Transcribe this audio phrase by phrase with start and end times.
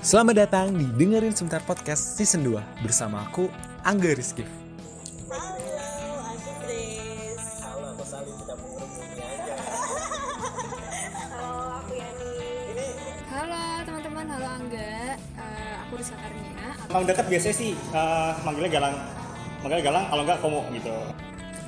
[0.00, 3.52] Selamat datang di Dengerin Sebentar Podcast Season 2 bersama aku,
[3.84, 4.48] Angga Rizky.
[5.28, 7.60] Halo, aku Grace.
[7.60, 9.56] Halo, aku Salim tidak mengerumuni aja.
[11.36, 12.88] Halo, aku Yani.
[13.28, 15.20] Halo teman-teman, halo Angga.
[15.20, 16.64] Eh, aku Rizka Karnia.
[16.88, 18.96] Emang dekat biasanya sih eh, manggilnya Galang.
[19.60, 20.96] Manggilnya Galang, kalau enggak Komo gitu.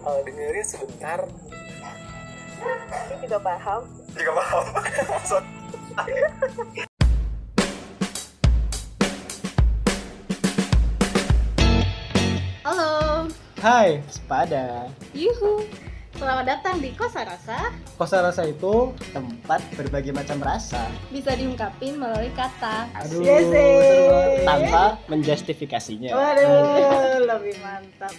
[0.00, 1.18] eh, dengerin sebentar
[3.10, 3.82] Ini juga paham.
[4.12, 4.64] juga paham
[5.28, 5.44] So-
[12.62, 13.26] Halo,
[13.58, 14.88] Hai, sepada.
[15.12, 15.64] yuhu.
[16.12, 17.72] Selamat datang di Kosa Rasa.
[17.96, 20.84] Kosa rasa itu tempat berbagai macam rasa.
[21.08, 22.92] Bisa diungkapin melalui kata.
[22.94, 23.64] Aduh, Yes, seru
[24.04, 24.44] banget.
[24.44, 26.12] tanpa menjustifikasinya.
[26.12, 26.60] Waduh,
[27.32, 28.12] lebih mantap.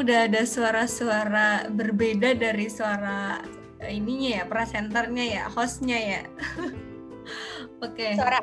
[0.00, 3.38] Udah ada suara-suara berbeda dari suara
[3.78, 6.22] eh, ininya ya, presenternya ya, hostnya ya.
[7.84, 8.16] Oke.
[8.16, 8.40] Suara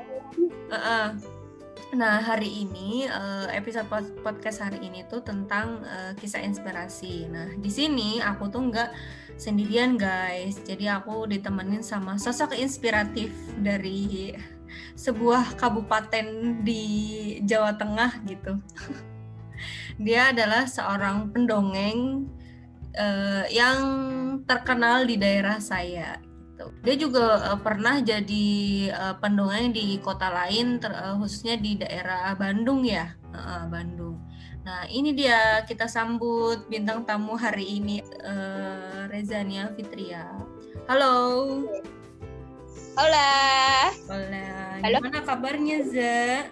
[0.72, 1.08] Heeh.
[1.92, 7.28] Nah, hari ini eh, episode pod- podcast hari ini tuh tentang eh, kisah inspirasi.
[7.28, 8.90] Nah, di sini aku tuh nggak
[9.36, 10.64] sendirian, guys.
[10.64, 14.32] Jadi aku ditemenin sama sosok inspiratif dari
[14.96, 16.84] sebuah kabupaten di
[17.44, 18.56] Jawa Tengah gitu.
[20.02, 22.26] Dia adalah seorang pendongeng
[22.98, 23.80] eh, yang
[24.50, 26.18] terkenal di daerah saya
[26.62, 26.66] gitu.
[26.86, 28.50] Dia juga eh, pernah jadi
[28.90, 34.18] eh, pendongeng di kota lain, ter- eh, khususnya di daerah Bandung ya, Heeh, Bandung.
[34.62, 40.30] Nah ini dia kita sambut bintang tamu hari ini eh, Rezania Fitria.
[40.90, 41.14] Halo,
[42.92, 43.32] Hola.
[44.12, 44.48] Hola.
[44.84, 44.98] Halo.
[45.00, 46.52] Gimana kabarnya Za?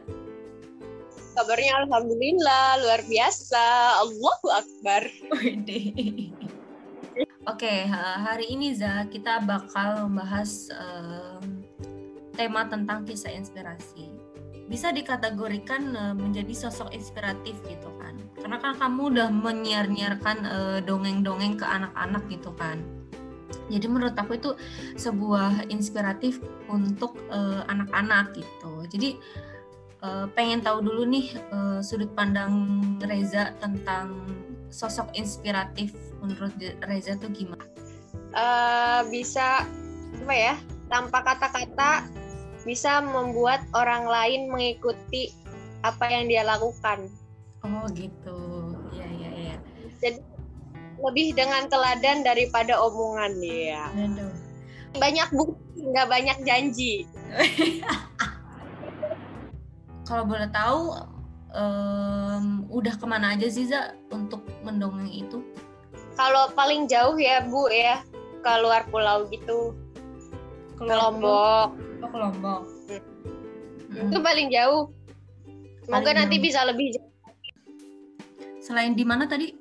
[1.40, 3.64] Kabarnya alhamdulillah luar biasa.
[4.04, 5.08] Allahu akbar.
[7.56, 11.64] Oke, ha- hari ini Za kita bakal membahas em,
[12.36, 14.12] tema tentang kisah inspirasi.
[14.68, 18.20] Bisa dikategorikan eh, menjadi sosok inspiratif gitu kan.
[18.36, 22.84] Karena kan kamu udah menyiar-nyiarkan eh, dongeng-dongeng ke anak-anak gitu kan.
[23.72, 24.60] Jadi menurut aku itu
[25.00, 28.84] sebuah inspiratif untuk eh, anak-anak gitu.
[28.92, 29.16] Jadi
[30.00, 34.16] eh, pengen tahu dulu nih eh, sudut pandang Reza tentang
[34.70, 37.66] sosok inspiratif menurut Reza tuh gimana?
[38.30, 39.66] eh, bisa
[40.20, 40.56] apa ya
[40.88, 42.06] tanpa kata-kata
[42.62, 45.32] bisa membuat orang lain mengikuti
[45.82, 47.08] apa yang dia lakukan
[47.60, 48.40] Oh gitu,
[48.96, 49.56] ya ya ya.
[50.00, 50.20] jadi
[51.00, 54.32] lebih dengan teladan daripada omongan ya Aduh.
[54.96, 57.04] banyak bukti nggak banyak janji
[60.10, 60.98] Kalau boleh tahu,
[61.54, 65.40] em, udah ke mana aja sih Za untuk mendongeng itu?
[66.14, 68.04] kalau paling jauh ya bu ya
[68.44, 69.72] ke luar pulau gitu
[70.76, 72.62] ke Lombok Oh, ke Lombok.
[73.88, 74.92] itu paling jauh
[75.80, 76.44] semoga Paling nanti jauh.
[76.44, 77.08] bisa lebih jauh
[78.60, 79.56] Selain di mana tadi?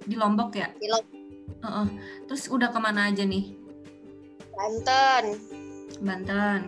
[0.00, 0.72] Di Lombok ya?
[0.72, 1.12] di Lombok
[1.60, 1.86] Heeh.
[2.24, 3.52] Terus udah ke mana aja nih?
[4.56, 5.36] Banten
[6.00, 6.60] Banten,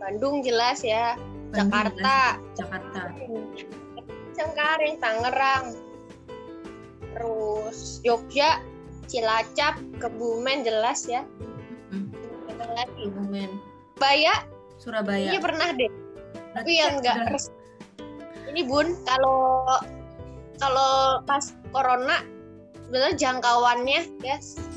[0.00, 2.16] Bandung jelas ya Bandung, Jakarta
[2.54, 3.00] Jakarta.
[4.30, 5.64] Cengkareng, Tangerang,
[7.12, 8.62] terus Jogja,
[9.04, 11.26] Cilacap, Kebumen jelas ya.
[11.90, 12.08] Hmm.
[12.70, 13.10] Lagi?
[13.10, 13.50] Kebumen,
[13.98, 14.34] Surabaya,
[14.78, 15.28] Surabaya.
[15.34, 15.90] iya pernah deh.
[15.90, 17.58] Berarti Tapi yang enggak udah-
[18.50, 19.62] Ini bun, kalau
[20.58, 22.22] kalau pas corona
[22.82, 24.36] sebenarnya jangkauannya ya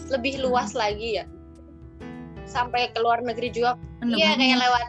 [0.09, 0.43] lebih Hmm.
[0.49, 1.25] luas lagi ya.
[2.45, 3.73] Sampai ke luar negeri juga.
[4.03, 4.85] Iya kayak lewat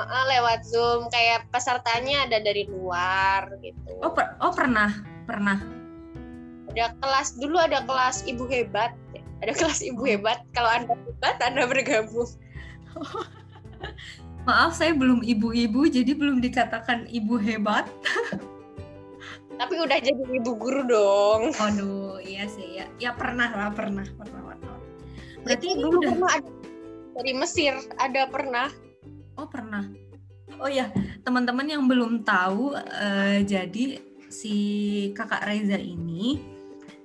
[0.00, 3.92] lewat Zoom kayak pesertanya ada dari luar gitu.
[4.00, 4.90] Oh, per- oh pernah,
[5.28, 5.60] pernah.
[6.72, 8.96] ada kelas dulu ada kelas ibu hebat
[9.44, 12.24] ada kelas ibu hebat kalau anda hebat anda bergabung
[14.48, 17.86] Maaf, saya belum ibu-ibu, jadi belum dikatakan ibu hebat.
[19.60, 22.90] tapi udah jadi ibu guru dong Waduh, iya sih ya.
[22.98, 24.76] Ya pernah lah, pernah, pernah, pernah.
[25.46, 26.50] Berarti dulu udah pernah ada
[27.12, 28.66] dari Mesir ada pernah
[29.36, 29.88] Oh pernah.
[30.60, 30.92] Oh ya
[31.24, 33.98] teman-teman yang belum tahu, eh, jadi
[34.28, 34.56] si
[35.12, 36.40] kakak Reza ini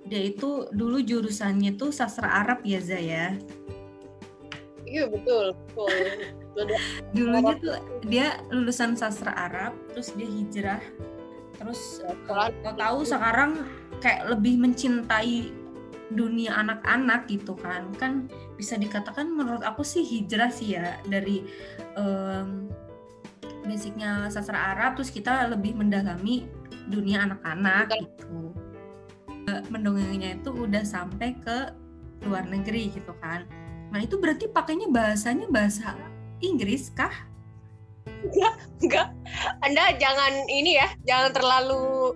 [0.08, 3.36] dia itu dulu jurusannya tuh sastra Arab ya Zaya.
[4.88, 5.92] iya betul betul.
[7.16, 7.76] Dulunya tuh
[8.08, 10.82] dia lulusan sastra Arab, terus dia hijrah,
[11.60, 13.62] terus eh, tahu-tahu sekarang
[14.00, 15.52] kayak lebih mencintai
[16.14, 17.92] dunia anak-anak gitu kan.
[17.96, 21.44] Kan bisa dikatakan menurut aku sih hijrah sih ya dari
[22.00, 22.72] em,
[23.68, 26.48] basicnya sastra Arab terus kita lebih mendalami
[26.88, 28.56] dunia anak-anak gitu.
[29.48, 31.72] Eh, mendongengnya itu udah sampai ke
[32.28, 33.48] luar negeri gitu kan.
[33.92, 35.96] Nah itu berarti pakainya bahasanya bahasa
[36.44, 37.28] Inggris kah?
[38.84, 39.10] enggak
[39.64, 42.16] anda jangan ini ya jangan terlalu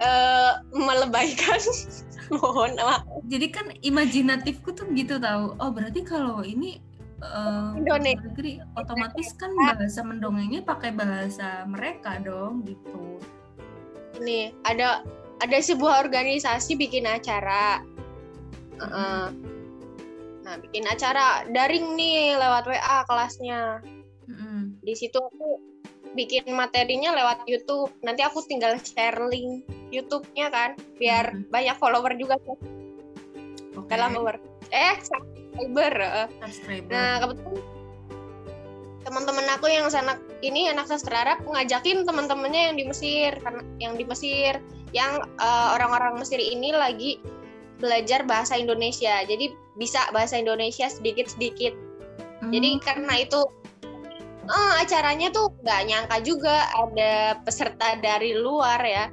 [0.00, 1.60] eh, melebaikan
[2.36, 5.54] mohon maaf Jadi kan imajinatifku tuh gitu tahu.
[5.56, 6.82] Oh berarti kalau ini
[7.76, 13.20] luar negeri otomatis kan bahasa mendongengnya pakai bahasa mereka dong gitu.
[14.16, 15.04] ini ada
[15.40, 17.80] ada sebuah organisasi bikin acara
[18.80, 19.24] Heeh.
[20.40, 23.84] nah bikin acara daring nih lewat WA kelasnya
[24.28, 24.80] Mm-mm.
[24.80, 25.60] di situ aku
[26.12, 31.52] bikin materinya lewat YouTube nanti aku tinggal share link YouTube-nya kan biar Mhm.
[31.52, 32.36] banyak follower juga
[33.80, 33.90] Oke.
[33.96, 34.36] dalam follower
[34.70, 35.94] eh subscriber.
[36.44, 36.92] Subscriber.
[36.92, 37.80] Nah, kebetulan
[39.00, 43.96] teman-teman aku yang sana ini anak sastra Arab ngajakin teman-temannya yang di Mesir karena yang
[43.96, 44.60] di Mesir
[44.92, 47.18] yang eh, orang-orang Mesir ini lagi
[47.80, 49.24] belajar bahasa Indonesia.
[49.24, 49.50] Jadi
[49.80, 51.72] bisa bahasa Indonesia sedikit-sedikit.
[52.44, 53.40] Hmm, Jadi karena itu
[54.46, 59.08] eh, acaranya tuh nggak nyangka juga ada peserta dari luar ya.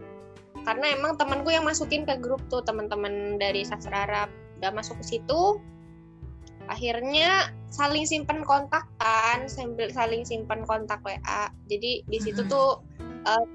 [0.67, 4.27] Karena emang temanku yang masukin ke grup tuh teman-teman dari sastra Arab
[4.59, 5.61] udah masuk ke situ.
[6.67, 11.47] Akhirnya saling simpen kontak kan, sambil saling simpen kontak WA.
[11.71, 12.83] Jadi di situ tuh
[13.23, 13.45] eh,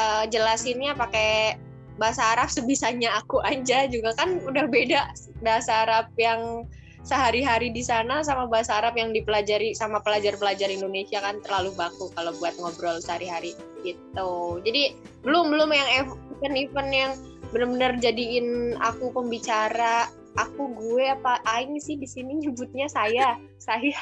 [0.00, 1.60] eh, jelasinnya pakai
[1.98, 5.10] bahasa Arab sebisanya aku aja juga kan udah beda
[5.42, 6.64] bahasa Arab yang
[7.02, 12.36] sehari-hari di sana sama bahasa Arab yang dipelajari sama pelajar-pelajar Indonesia kan terlalu baku kalau
[12.38, 14.60] buat ngobrol sehari-hari gitu.
[14.62, 15.88] Jadi belum belum yang
[16.38, 17.12] event-event yang
[17.50, 20.06] benar-benar jadiin aku pembicara,
[20.38, 23.94] aku gue apa aing sih di sini nyebutnya saya, saya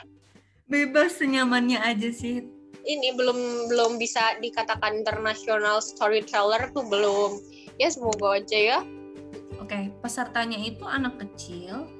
[0.66, 2.42] Bebas senyamannya aja sih.
[2.86, 7.38] ini belum belum bisa dikatakan international storyteller tuh belum.
[7.82, 8.78] Ya semoga aja ya.
[9.58, 11.90] Oke, pesertanya itu anak kecil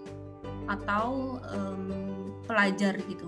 [0.70, 3.26] atau em, pelajar gitu.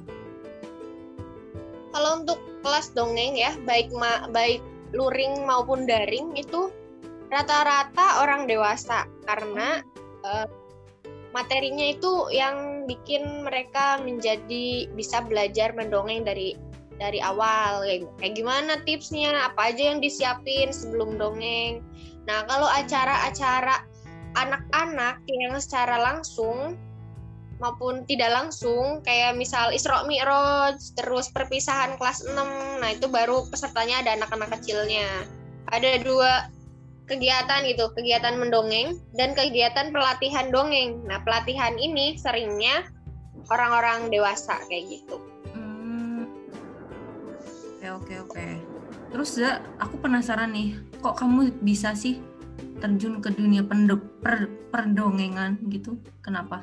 [1.90, 4.62] Kalau untuk kelas dongeng ya, baik ma- baik
[4.94, 6.70] luring maupun daring itu
[7.28, 9.84] rata-rata orang dewasa karena
[10.24, 10.46] eh,
[11.36, 16.56] materinya itu yang bikin mereka menjadi bisa belajar mendongeng dari
[16.98, 17.86] dari awal.
[17.86, 21.84] Kayak, kayak gimana tipsnya apa aja yang disiapin sebelum dongeng.
[22.26, 23.86] Nah kalau acara-acara
[24.36, 26.76] anak-anak yang secara langsung
[27.58, 32.38] maupun tidak langsung kayak misal Isra Mi'raj terus perpisahan kelas 6
[32.78, 35.26] nah itu baru pesertanya ada anak-anak kecilnya.
[35.68, 36.48] Ada dua
[37.08, 42.84] kegiatan gitu kegiatan mendongeng dan kegiatan pelatihan dongeng nah pelatihan ini seringnya
[43.48, 45.16] orang-orang dewasa kayak gitu
[45.56, 46.28] Hmm.
[47.80, 48.46] Oke oke oke.
[49.08, 52.20] Terus Za, aku penasaran nih, kok kamu bisa sih
[52.78, 55.96] terjun ke dunia pendo- per- perdongengan gitu?
[56.20, 56.62] Kenapa?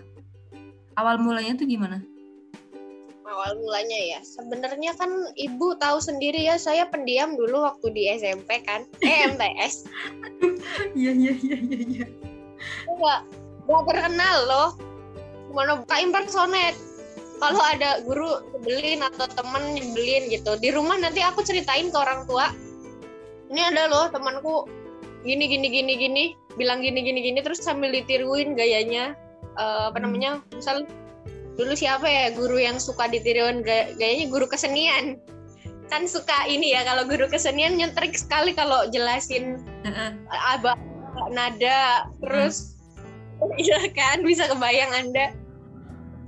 [0.94, 2.06] Awal mulanya tuh gimana?
[3.26, 8.62] Awal mulanya ya sebenarnya kan ibu tahu sendiri ya saya pendiam dulu waktu di SMP
[8.64, 9.90] kan eh MTS
[10.98, 11.78] Iya iya iya iya.
[11.82, 12.06] iya.
[12.90, 13.20] nggak
[13.66, 14.70] nggak terkenal loh
[15.54, 16.76] mana buka impersonet
[17.42, 22.24] kalau ada guru nyebelin atau temen nyebelin gitu di rumah nanti aku ceritain ke orang
[22.30, 22.52] tua
[23.50, 24.70] ini ada loh temanku
[25.26, 26.24] gini gini gini gini
[26.56, 29.18] bilang gini gini gini terus sambil ditiruin gayanya
[29.56, 30.12] Eh, apa Hmm.
[30.12, 30.84] namanya misal
[31.56, 35.20] dulu siapa ya guru yang suka ditiruin ga- gayanya guru kesenian
[35.88, 40.10] kan suka ini ya kalau guru kesenian nyentrik sekali kalau jelasin Heeh.
[40.58, 40.76] abah
[41.32, 42.76] nada terus
[43.62, 45.32] iya kan bisa kebayang anda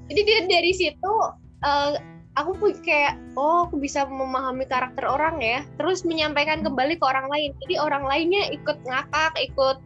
[0.08, 1.14] jadi dia dari situ
[1.66, 1.92] eh,
[2.38, 7.28] aku pu- kayak oh aku bisa memahami karakter orang ya terus menyampaikan kembali ke orang
[7.28, 9.78] lain jadi orang lainnya ikut ngakak ikut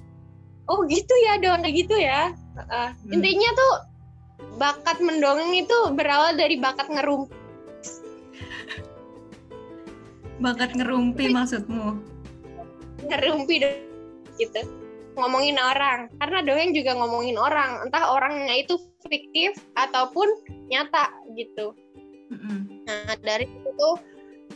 [0.69, 2.89] oh gitu ya dong gitu ya Heeh.
[2.93, 3.12] Hmm.
[3.15, 3.74] intinya tuh
[4.57, 7.29] bakat mendongeng itu berawal dari bakat ngerum
[10.41, 12.01] Bakat ngerumpi maksudmu?
[13.05, 13.77] ngerumpi dong,
[14.38, 14.62] gitu.
[15.17, 16.10] Ngomongin orang.
[16.17, 17.86] Karena dongeng juga ngomongin orang.
[17.86, 20.25] Entah orangnya itu fiktif ataupun
[20.71, 21.77] nyata gitu.
[22.31, 22.88] Mm-mm.
[22.88, 23.95] nah dari situ tuh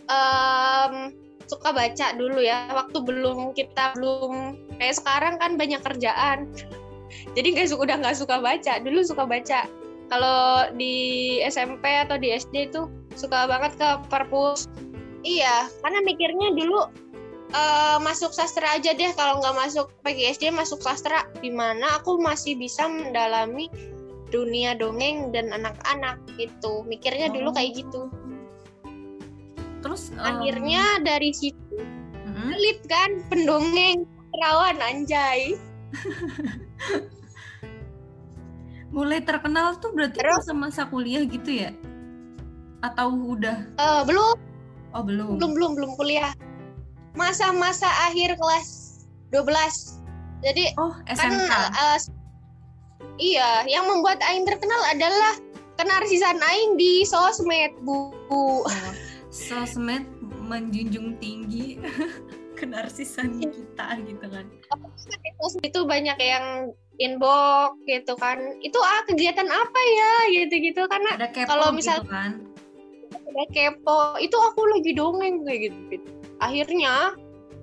[0.08, 1.12] em,
[1.46, 2.72] suka baca dulu ya.
[2.72, 6.50] Waktu belum kita belum kayak sekarang kan banyak kerjaan
[7.34, 8.74] jadi nggak suka udah nggak suka baca.
[8.82, 9.60] Dulu suka baca.
[10.06, 10.94] Kalau di
[11.42, 14.70] SMP atau di SD itu suka banget ke perpus.
[15.26, 16.86] Iya karena mikirnya dulu
[17.54, 19.12] eh, masuk sastra aja deh.
[19.18, 21.26] Kalau nggak masuk PGSD masuk sastra.
[21.42, 23.70] Di mana aku masih bisa mendalami
[24.30, 26.86] dunia dongeng dan anak-anak gitu.
[26.86, 28.10] Mikirnya dulu kayak gitu.
[29.86, 32.58] Terus em, akhirnya dari situ mm-mm.
[32.58, 35.54] Alit kan pendongeng perawan anjay
[38.96, 40.46] mulai terkenal tuh berarti Terus?
[40.46, 41.72] masa-masa kuliah gitu ya?
[42.80, 43.66] Atau udah?
[43.76, 44.36] Eh, belum
[44.96, 45.36] Oh belum.
[45.36, 46.32] belum belum belum kuliah
[47.16, 48.68] masa-masa akhir kelas
[49.32, 50.00] 12
[50.40, 51.52] jadi Oh kan SMK.
[51.52, 52.00] eh,
[53.18, 55.36] iya yang membuat Aing terkenal adalah
[55.76, 58.64] kenarsisan Aing di sosmed bu Oh,
[59.28, 60.08] sosmed
[60.40, 61.76] menjunjung tinggi
[62.56, 64.46] kenarsisan kita gitu kan.
[65.62, 71.28] Itu banyak yang inbox gitu kan itu ah kegiatan apa ya gitu gitu karena Ada
[71.28, 72.32] kepo Kalau gitu misal- kan.
[73.12, 76.10] udah kepo itu aku lagi dongeng kayak gitu, gitu.
[76.40, 77.12] akhirnya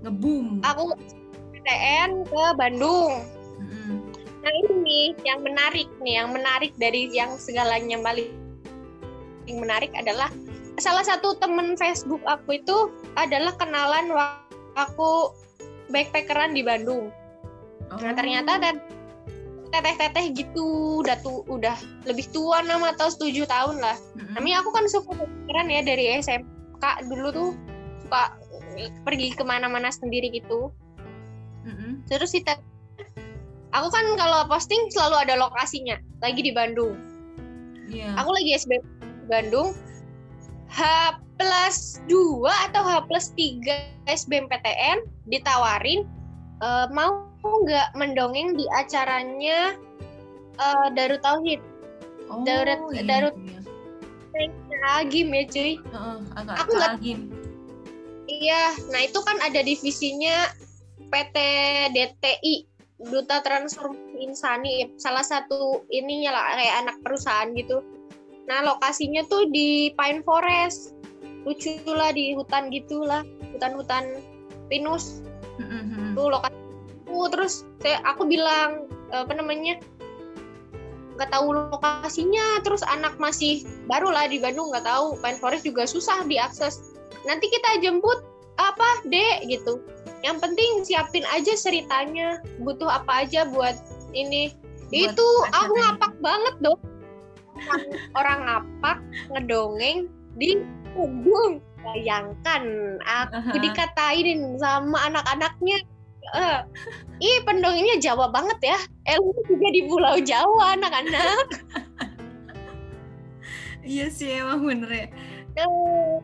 [0.05, 0.61] Ngeboom.
[0.61, 0.93] aku
[1.57, 3.25] PTN ke Bandung
[3.57, 4.13] Mm-mm.
[4.45, 8.29] Nah ini yang menarik nih, yang menarik dari yang segalanya paling
[9.49, 10.29] yang menarik adalah
[10.77, 12.77] salah satu temen Facebook aku itu
[13.17, 15.33] adalah kenalan waktu aku
[15.91, 17.13] backpackeran di Bandung.
[17.93, 18.17] Nah Oh.
[18.17, 18.89] ternyata tet-
[19.73, 23.97] teteh-teteh gitu udah tuh udah lebih tua enam atau tujuh tahun lah.
[24.37, 27.49] Tapi aku kan suka backpackeran ya dari SMK dulu tuh
[28.05, 28.37] suka
[29.05, 30.73] pergi ke mana-mana sendiri gitu.
[31.65, 32.05] Mm-mm.
[32.09, 32.57] Terus kita
[33.73, 36.97] aku kan kalau posting selalu ada lokasinya, lagi di Bandung.
[37.89, 38.17] Iya.
[38.21, 39.73] Aku lagi di Bandung.
[40.73, 40.81] H
[41.37, 46.09] plus 2 atau H plus 3 SBMPTN ditawarin
[46.65, 49.77] eh, mau nggak mendongeng di acaranya
[50.57, 51.61] eh, Darut Tauhid.
[52.33, 53.61] Oh, Darut- iya, Darut- iya.
[54.99, 55.73] Agim ya cuy.
[56.35, 56.99] Agak Aku nggak-.
[58.27, 60.49] Iya, nah itu kan ada divisinya
[61.13, 61.37] PT
[61.93, 62.55] DTI
[63.03, 67.83] Duta Transformasi Insani salah satu ininya lah kayak anak perusahaan gitu.
[68.51, 70.99] Nah lokasinya tuh di Pine Forest,
[71.47, 73.23] lucu lah di hutan gitulah,
[73.55, 74.23] hutan-hutan
[74.71, 75.23] pinus
[75.59, 76.15] Mm-mm.
[76.15, 76.57] tuh lokasi.
[77.13, 79.77] Tuh, terus saya aku bilang apa namanya
[81.21, 85.85] nggak tahu lokasinya, terus anak masih baru lah di Bandung nggak tahu Pine Forest juga
[85.85, 86.97] susah diakses.
[87.29, 88.25] Nanti kita jemput
[88.57, 89.85] apa dek gitu.
[90.23, 93.75] Yang penting siapin aja ceritanya, butuh apa aja buat
[94.17, 94.55] ini.
[94.89, 96.81] Buat itu aku ngapak banget dong.
[98.19, 98.99] Orang, ngapak
[99.33, 100.61] ngedongeng di
[100.93, 101.61] Bandung.
[101.83, 102.63] Bayangkan
[103.03, 103.63] aku Aha.
[103.63, 105.83] dikatain sama anak-anaknya.
[106.33, 106.59] Eh,
[107.19, 108.79] ih pendongengnya Jawa banget ya.
[109.19, 111.47] Ilmu juga di Pulau Jawa anak-anak.
[113.83, 115.07] Iya sih emang bener ya.
[115.59, 116.15] Eh,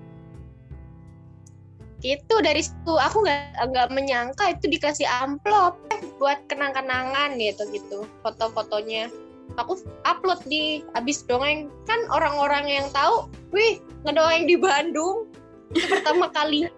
[1.98, 5.74] gitu dari situ aku nggak nggak menyangka itu dikasih amplop
[6.22, 9.10] buat kenang-kenangan gitu gitu foto-fotonya
[9.56, 11.72] aku upload di abis dongeng.
[11.88, 15.30] Kan orang-orang yang tahu wih ngedongeng di Bandung.
[15.72, 16.68] Itu pertama kali.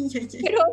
[0.00, 0.64] Iya iya.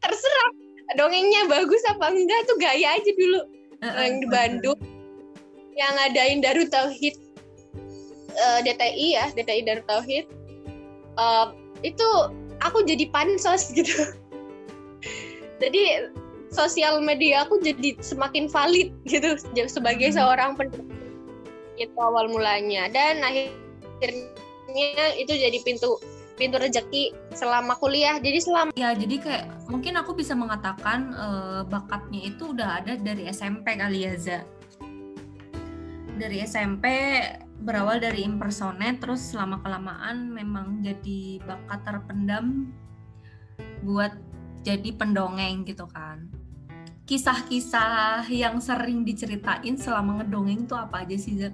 [0.00, 0.50] terserah
[0.96, 3.40] dongengnya bagus apa enggak tuh gaya aja dulu.
[3.80, 4.80] Yang di Bandung.
[5.72, 7.14] Yang ngadain Darut Tauhid.
[8.30, 10.28] Eh, DTI ya DTI Darut Tauhid.
[11.16, 11.46] Eh,
[11.84, 12.08] itu
[12.60, 13.96] aku jadi pansos gitu.
[15.60, 16.08] Jadi
[16.50, 19.38] sosial media aku jadi semakin valid gitu
[19.70, 20.18] sebagai Hmm.
[20.18, 20.90] seorang pendukung
[21.80, 25.96] itu awal mulanya dan akhirnya itu jadi pintu
[26.36, 32.20] pintu rezeki selama kuliah jadi selama Ya jadi kayak mungkin aku bisa mengatakan eh, bakatnya
[32.32, 34.38] itu udah ada dari SMP kali ya Za.
[36.20, 36.84] Dari SMP
[37.60, 42.72] berawal dari impersonate terus selama kelamaan memang jadi bakat terpendam
[43.84, 44.16] buat
[44.64, 46.28] jadi pendongeng gitu kan.
[47.10, 51.50] Kisah-kisah yang sering diceritain selama ngedongeng tuh apa aja sih Za?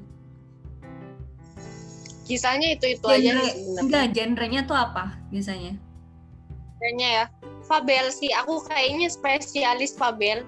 [2.27, 3.81] kisahnya itu itu aja Genre, sih sebenarnya.
[3.87, 5.79] enggak, genrenya tuh apa biasanya?
[6.83, 7.25] Kayaknya ya
[7.65, 10.43] Fabel sih aku kayaknya spesialis Fabel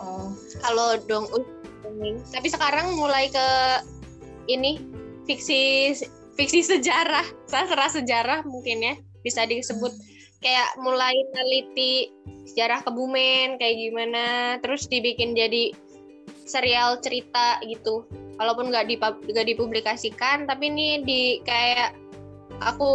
[0.00, 0.32] Oh,
[0.64, 1.28] kalau dong
[1.84, 3.48] dongeng tapi sekarang mulai ke
[4.48, 4.80] ini
[5.28, 5.92] fiksi
[6.36, 9.92] fiksi sejarah sastra sejarah mungkin ya bisa disebut
[10.40, 12.10] kayak mulai neliti
[12.48, 14.24] sejarah Kebumen kayak gimana
[14.64, 15.72] terus dibikin jadi
[16.48, 18.04] serial cerita gitu.
[18.40, 21.94] Walaupun nggak dipub- nggak dipublikasikan tapi ini di kayak
[22.64, 22.90] aku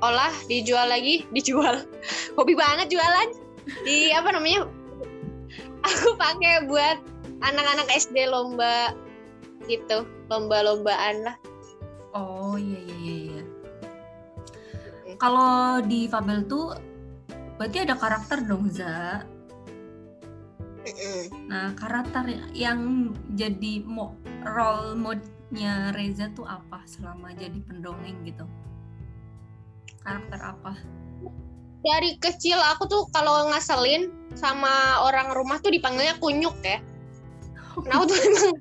[0.00, 1.82] olah dijual lagi dijual.
[2.38, 3.28] Hobi banget jualan.
[3.84, 4.68] Di apa namanya?
[5.84, 6.96] Aku pakai buat
[7.44, 8.96] anak-anak SD lomba
[9.68, 11.36] gitu lomba-lombaan lah
[12.14, 13.23] Oh iya iya iya.
[15.24, 16.76] Kalau di Fabel tuh
[17.56, 19.24] berarti ada karakter dong Za.
[21.48, 28.44] Nah karakter yang jadi mo role mode-nya Reza tuh apa selama jadi pendongeng gitu?
[30.04, 30.76] Karakter apa?
[31.84, 36.80] dari kecil aku tuh kalau ngaselin sama orang rumah tuh dipanggilnya kunyuk ya
[37.84, 38.56] nah aku tuh emang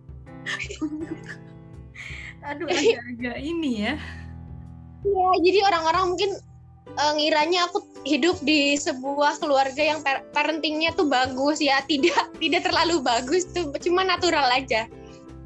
[2.43, 3.95] Aduh agak-agak ini ya.
[5.07, 6.35] ya jadi orang-orang mungkin
[6.87, 11.79] eh, ngiranya aku hidup di sebuah keluarga yang par- parentingnya tuh bagus ya.
[11.91, 14.87] Tidak tidak terlalu bagus tuh cuma natural aja.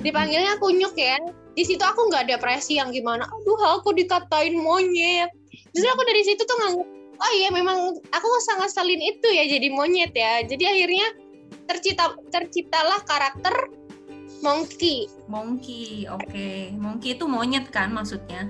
[0.02, 1.18] Dipanggilnya kunyuk ya.
[1.58, 5.34] Di situ aku nggak depresi yang gimana aduh aku dikatain monyet.
[5.74, 9.68] Justru aku dari situ tuh nganggep oh iya memang aku sangat salin itu ya jadi
[9.74, 10.46] monyet ya.
[10.46, 11.08] Jadi akhirnya
[11.66, 13.54] tercipta terciptalah karakter
[14.46, 15.10] monkey.
[15.26, 16.78] Monkey, oke.
[16.78, 18.48] Monkey itu monyet kan maksudnya?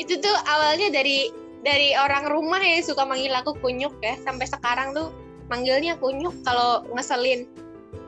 [0.00, 1.28] Itu tuh awalnya dari
[1.62, 4.18] dari orang rumah yang suka manggil aku kunyuk ya.
[4.22, 5.14] Sampai sekarang tuh
[5.48, 7.46] manggilnya kunyuk kalau ngeselin.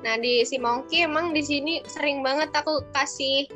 [0.05, 3.49] Nah di si monkey emang di sini sering banget aku kasih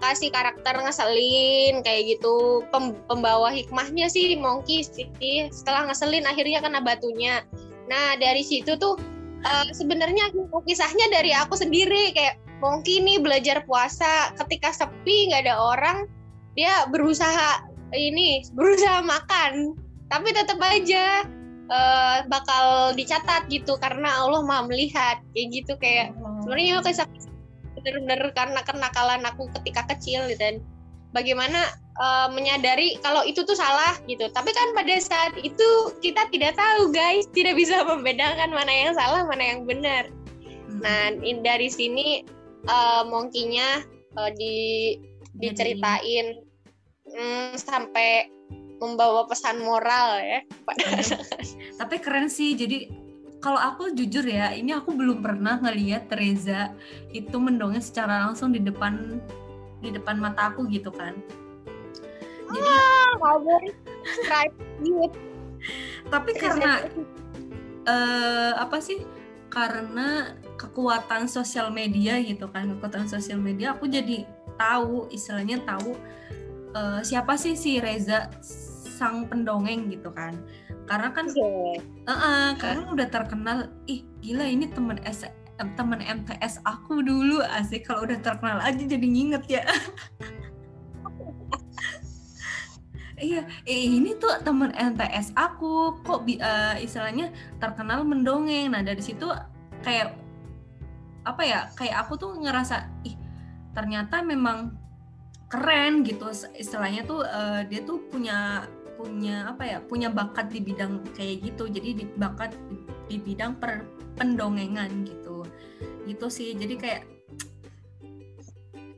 [0.00, 2.64] kasih karakter ngeselin kayak gitu.
[2.72, 5.08] Pem- pembawa hikmahnya sih monkey sih.
[5.52, 7.44] Setelah ngeselin akhirnya kena batunya.
[7.90, 8.96] Nah dari situ tuh
[9.44, 10.30] eh, sebenarnya
[10.64, 12.14] kisahnya dari aku sendiri.
[12.16, 15.98] Kayak monkey nih belajar puasa ketika sepi nggak ada orang
[16.58, 19.74] dia berusaha ini berusaha makan.
[20.10, 21.24] Tapi tetap aja
[21.70, 25.22] eh, bakal dicatat gitu karena Allah maha melihat.
[25.34, 27.06] Kayak gitu kayak sebenarnya kisah
[27.80, 30.60] bener-bener karena kenakalan aku ketika kecil gitu dan
[31.14, 34.26] bagaimana eh, menyadari kalau itu tuh salah gitu.
[34.30, 35.68] Tapi kan pada saat itu
[36.02, 37.26] kita tidak tahu guys.
[37.30, 40.10] Tidak bisa membedakan mana yang salah mana yang benar.
[40.82, 42.26] Nah in- dari sini
[42.66, 43.86] eh, monkey-nya
[44.18, 44.56] eh, di
[45.38, 46.49] diceritain
[47.14, 48.30] mm, sampai
[48.80, 51.04] membawa pesan moral ya pada
[51.80, 52.56] Tapi keren sih.
[52.56, 52.88] Jadi
[53.40, 56.72] kalau aku jujur ya, ini aku belum pernah ngelihat Reza
[57.12, 59.20] itu mendongeng secara langsung di depan
[59.80, 61.16] di depan mata aku gitu kan.
[62.50, 62.70] Jadi
[63.20, 63.62] kabur
[64.26, 65.14] private
[66.08, 66.88] tapi karena
[67.84, 69.04] eh apa sih?
[69.50, 75.96] Karena kekuatan sosial media gitu kan, kekuatan sosial media aku jadi tahu istilahnya tahu
[76.74, 78.30] eh, siapa sih si Reza
[79.00, 80.36] sang pendongeng gitu kan.
[80.84, 83.58] Karena kan Heeh, karena udah terkenal.
[83.86, 85.24] Ih, gila ini temen S
[85.76, 89.64] temen MTS aku dulu asik kalau udah terkenal aja jadi nginget ya.
[93.20, 97.28] Iya, eh, ini tuh temen MTS aku kok eh, istilahnya
[97.60, 98.72] terkenal mendongeng.
[98.72, 99.28] Nah dari situ
[99.84, 100.16] kayak
[101.28, 101.68] apa ya?
[101.76, 103.20] Kayak aku tuh ngerasa ih
[103.76, 104.72] ternyata memang
[105.50, 106.30] keren gitu.
[106.54, 109.78] Istilahnya tuh eh, dia tuh punya punya apa ya?
[109.82, 111.66] Punya bakat di bidang kayak gitu.
[111.66, 112.76] Jadi di, bakat di,
[113.10, 113.84] di bidang per,
[114.14, 115.42] pendongengan gitu.
[116.06, 116.54] Gitu sih.
[116.54, 117.02] Jadi kayak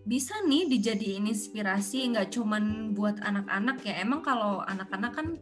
[0.03, 5.39] bisa nih dijadiin inspirasi nggak cuman buat anak-anak ya emang kalau anak-anak kan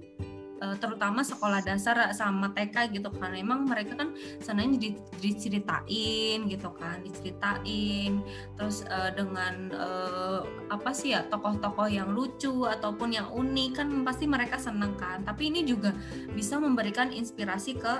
[0.60, 3.32] eh, terutama sekolah dasar sama TK gitu kan.
[3.32, 4.12] Emang mereka kan
[4.44, 8.20] sananya di- diceritain gitu kan diceritain.
[8.54, 14.28] Terus eh, dengan eh, apa sih ya tokoh-tokoh yang lucu ataupun yang unik kan pasti
[14.28, 15.24] mereka seneng kan.
[15.24, 15.96] Tapi ini juga
[16.36, 17.94] bisa memberikan inspirasi ke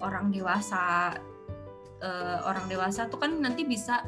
[0.00, 1.16] orang dewasa.
[2.00, 4.00] Eh, orang dewasa tuh kan nanti bisa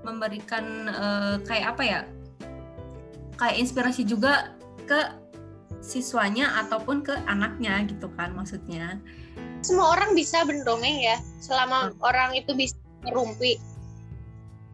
[0.00, 2.00] memberikan eh, kayak apa ya
[3.36, 4.54] kayak inspirasi juga
[4.88, 5.23] ke
[5.80, 8.98] siswanya ataupun ke anaknya gitu kan maksudnya.
[9.64, 13.56] Semua orang bisa mendongeng ya selama orang itu bisa merumpi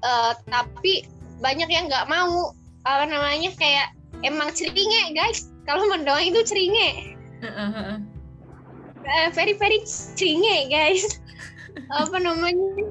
[0.01, 1.05] Eh, tapi
[1.41, 2.57] banyak yang nggak mau.
[2.89, 3.93] Apa namanya kayak
[4.25, 5.53] emang ceringe guys.
[5.69, 7.17] Kalau mendongeng itu ceringe.
[9.01, 11.21] Eh, very very ceringe guys.
[12.01, 12.89] Apa namanya?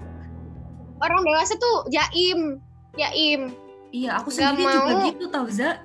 [1.02, 2.62] Orang dewasa tuh jaim
[2.94, 3.58] jaim.
[3.90, 5.08] Iya aku sendiri juga mau.
[5.10, 5.82] gitu tau Za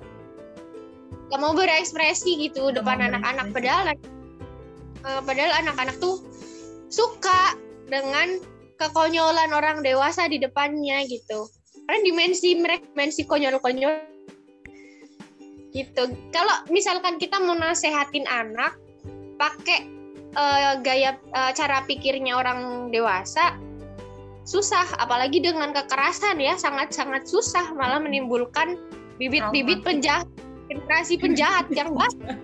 [1.29, 3.45] gak mau berekspresi gitu Nggak depan anak-anak.
[3.51, 6.21] padahal eh, padahal anak-anak tuh
[6.89, 7.57] suka
[7.89, 8.41] dengan
[8.77, 11.49] kekonyolan orang dewasa di depannya gitu.
[11.85, 13.93] Karena dimensi mereka dimensi konyol-konyol.
[15.75, 16.03] Gitu.
[16.31, 18.77] Kalau misalkan kita mau nasehatin anak
[19.37, 19.89] pakai
[20.33, 23.57] eh, gaya eh, cara pikirnya orang dewasa
[24.45, 24.85] susah.
[25.01, 27.73] Apalagi dengan kekerasan ya sangat-sangat susah.
[27.73, 28.77] Malah menimbulkan
[29.17, 30.27] bibit-bibit penjahat
[30.69, 32.39] generasi penjahat yang banyak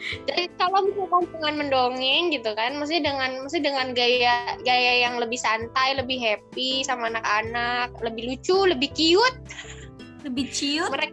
[0.00, 5.36] jadi kalau misalkan dengan mendongeng gitu kan, mesti dengan mesti dengan gaya gaya yang lebih
[5.36, 9.38] santai, lebih happy sama anak-anak, lebih lucu, lebih cute.
[10.24, 10.88] Lebih ciut.
[10.88, 11.12] Mereka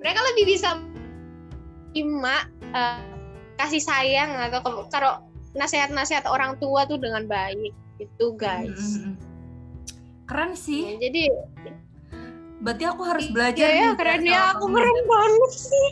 [0.00, 0.80] mereka lebih bisa
[1.92, 3.00] terima eh,
[3.60, 5.20] kasih sayang atau kalau
[5.52, 9.04] nasihat-nasihat orang tua tuh dengan baik itu guys.
[9.04, 9.20] Mm-mm.
[10.24, 10.96] Keren sih.
[10.96, 11.28] Ya, jadi
[12.62, 15.88] Berarti aku harus belajar ya, ya keren ya aku keren banget sih.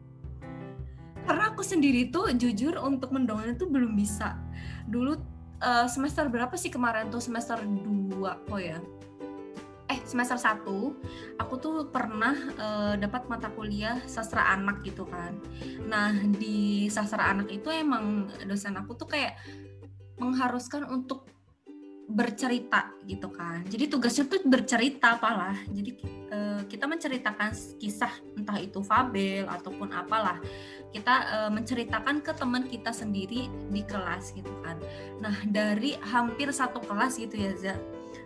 [1.26, 4.36] Karena aku sendiri tuh jujur untuk mendongeng itu belum bisa.
[4.84, 5.16] Dulu
[5.64, 8.12] eh, semester berapa sih kemarin tuh semester 2
[8.52, 8.76] oh ya.
[9.88, 10.68] Eh semester 1
[11.40, 15.40] aku tuh pernah eh, dapat mata kuliah sastra anak gitu kan.
[15.88, 19.40] Nah, di sastra anak itu emang dosen aku tuh kayak
[20.20, 21.24] mengharuskan untuk
[22.10, 23.62] bercerita gitu kan.
[23.70, 25.54] Jadi tugasnya tuh bercerita apalah.
[25.70, 25.90] Jadi
[26.30, 30.42] eh, kita menceritakan kisah entah itu fabel ataupun apalah.
[30.90, 34.76] Kita eh, menceritakan ke teman kita sendiri di kelas gitu kan.
[35.22, 37.74] Nah, dari hampir satu kelas gitu ya, Za.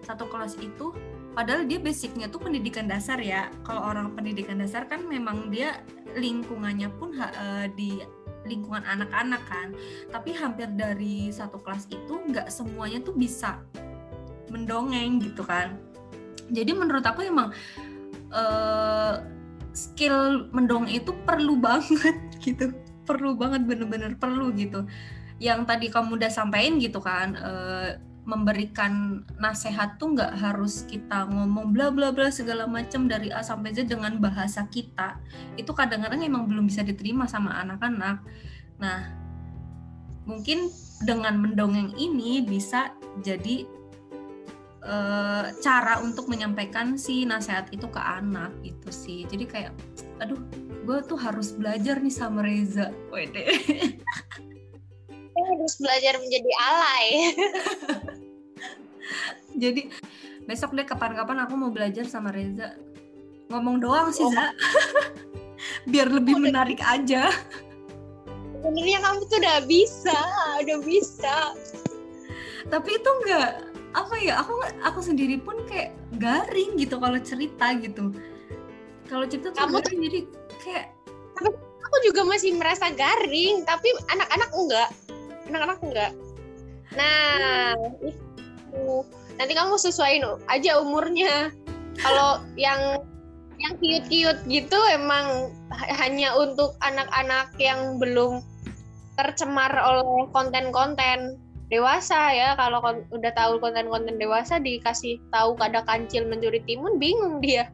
[0.00, 0.92] Satu kelas itu
[1.36, 3.52] padahal dia basicnya tuh pendidikan dasar ya.
[3.68, 5.84] Kalau orang pendidikan dasar kan memang dia
[6.16, 8.00] lingkungannya pun eh, di
[8.44, 9.68] lingkungan anak-anak kan.
[10.12, 13.60] Tapi hampir dari satu kelas itu nggak semuanya tuh bisa
[14.52, 15.76] mendongeng gitu kan.
[16.52, 17.50] Jadi menurut aku emang
[18.30, 19.14] eh,
[19.74, 22.72] skill mendongeng itu perlu banget gitu.
[23.04, 24.86] Perlu banget bener-bener perlu gitu.
[25.42, 27.90] Yang tadi kamu udah sampein gitu kan eh,
[28.24, 33.76] memberikan nasihat tuh nggak harus kita ngomong bla bla bla segala macam dari A sampai
[33.76, 35.20] Z dengan bahasa kita
[35.60, 38.24] itu kadang-kadang emang belum bisa diterima sama anak-anak.
[38.80, 39.12] Nah,
[40.24, 40.72] mungkin
[41.04, 43.68] dengan mendongeng ini bisa jadi
[44.88, 49.28] eh, cara untuk menyampaikan si nasihat itu ke anak gitu sih.
[49.28, 49.72] Jadi kayak,
[50.24, 50.40] aduh,
[50.88, 52.88] gue tuh harus belajar nih sama Reza.
[53.12, 53.44] Wede.
[55.44, 57.06] Harus belajar menjadi alay.
[59.62, 59.92] jadi
[60.48, 62.74] besok deh kapan-kapan aku mau belajar sama Reza.
[63.52, 64.32] Ngomong doang sih, Oh.
[64.32, 64.50] Za.
[65.92, 67.28] Biar lebih menarik aja.
[68.56, 70.18] Sebenarnya kamu tuh udah bisa,
[70.64, 71.36] udah bisa.
[72.72, 73.60] tapi itu enggak
[73.92, 78.08] apa ya aku aku sendiri pun kayak garing gitu kalau cerita gitu
[79.04, 80.20] kalau cerita tuh Kamu garing jadi
[80.64, 80.86] kayak
[81.94, 84.90] Aku juga masih merasa garing, tapi anak-anak enggak.
[85.48, 86.12] Anak-anak enggak.
[86.94, 88.84] Nah, itu.
[89.34, 91.50] Nanti kamu sesuaiin aja umurnya.
[91.98, 93.02] Kalau yang
[93.58, 95.54] yang cute-cute gitu emang
[95.94, 98.42] hanya untuk anak-anak yang belum
[99.14, 101.38] tercemar oleh konten-konten
[101.70, 107.38] dewasa ya kalau kon- udah tahu konten-konten dewasa dikasih tahu ada kancil mencuri timun bingung
[107.40, 107.70] dia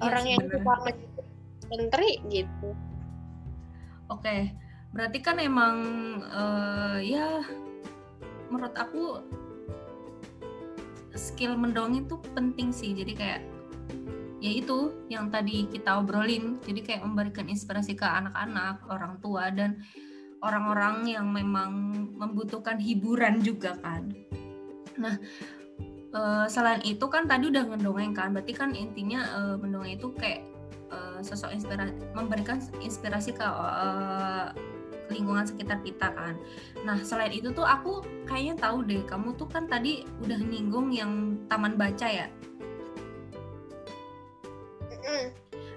[0.00, 0.54] Iya orang sih, yang bener.
[0.54, 1.22] suka mencuri
[1.68, 2.68] menteri gitu
[4.08, 4.36] oke
[4.94, 5.76] berarti kan emang
[6.22, 7.42] eh, ya
[8.48, 9.18] menurut aku
[11.18, 12.94] skill mendongeng itu penting sih.
[12.94, 13.42] Jadi kayak
[14.38, 16.62] ya itu yang tadi kita obrolin.
[16.62, 19.82] Jadi kayak memberikan inspirasi ke anak-anak orang tua dan
[20.46, 24.14] orang-orang yang memang membutuhkan hiburan juga kan.
[24.94, 25.18] Nah
[26.14, 28.30] eh, selain itu kan tadi udah ngedongeng kan.
[28.30, 30.54] Berarti kan intinya eh, mendongeng itu kayak
[31.26, 33.42] sosok inspirasi memberikan inspirasi ke
[35.12, 36.34] lingkungan sekitar kita kan
[36.84, 41.36] nah selain itu tuh aku kayaknya tahu deh kamu tuh kan tadi udah nyinggung yang
[41.48, 42.26] taman baca ya.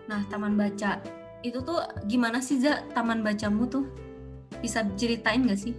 [0.08, 1.04] Nah, taman baca
[1.44, 3.86] itu tuh gimana sih Za taman bacamu tuh?
[4.64, 5.76] Bisa ceritain gak sih?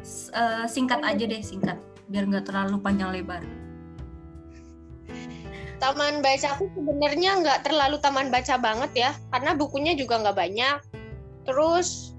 [0.00, 1.76] S- eh, singkat aja deh, singkat.
[2.08, 3.44] Biar nggak terlalu panjang lebar.
[5.78, 10.78] taman baca aku sebenarnya nggak terlalu taman baca banget ya karena bukunya juga nggak banyak
[11.46, 12.17] terus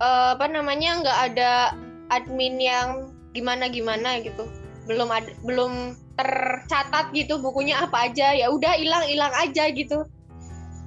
[0.00, 1.52] eh, apa namanya nggak ada
[2.10, 4.48] admin yang gimana gimana gitu.
[4.88, 8.34] Belum ada belum tercatat gitu bukunya apa aja.
[8.34, 10.04] Ya udah hilang hilang aja gitu.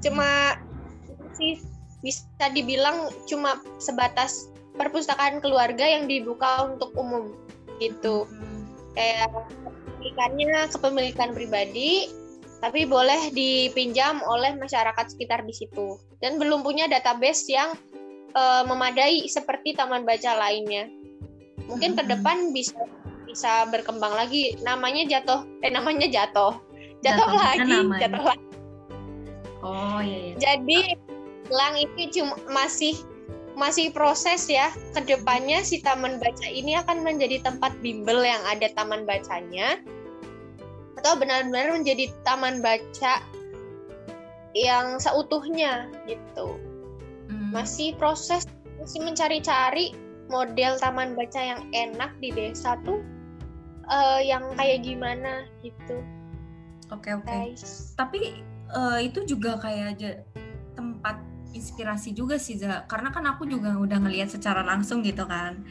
[0.03, 0.59] Cuma
[1.39, 1.61] sih
[2.03, 7.31] bisa dibilang cuma sebatas perpustakaan keluarga yang dibuka untuk umum
[7.79, 8.27] gitu.
[8.93, 9.31] Kayak
[10.03, 12.11] kepemilikannya kepemilikan pribadi
[12.63, 15.99] tapi boleh dipinjam oleh masyarakat sekitar di situ.
[16.23, 17.75] Dan belum punya database yang
[18.33, 20.89] eh, memadai seperti taman baca lainnya.
[21.69, 22.75] Mungkin ke depan bisa
[23.29, 24.57] bisa berkembang lagi.
[24.61, 26.57] Namanya jatuh eh namanya jatuh.
[27.01, 28.01] Jatuh Jatuhnya lagi namanya.
[28.05, 28.47] jatuh lagi.
[29.63, 30.33] Oh iya iya.
[30.43, 30.79] jadi
[31.47, 32.99] bilang ini cuma masih
[33.55, 34.69] masih proses ya.
[34.91, 39.79] Ke depannya si taman baca ini akan menjadi tempat bimbel yang ada taman bacanya.
[40.99, 43.23] Atau benar-benar menjadi taman baca
[44.53, 46.59] yang seutuhnya gitu.
[47.53, 48.49] Masih proses
[48.81, 49.93] masih mencari-cari
[50.27, 52.99] model taman baca yang enak di desa tuh
[53.87, 56.01] eh, yang kayak gimana gitu
[56.93, 57.25] Oke oke.
[57.25, 60.09] guys Tapi eh, itu juga kayak aja
[60.77, 61.17] tempat
[61.53, 62.85] inspirasi juga sih Za.
[62.85, 65.65] Karena kan aku juga udah ngelihat secara langsung gitu kan.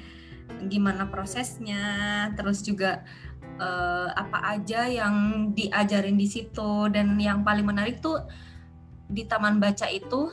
[0.66, 3.06] Gimana prosesnya, terus juga
[3.60, 8.22] eh, apa aja yang diajarin di situ dan yang paling menarik tuh
[9.12, 10.32] di taman baca itu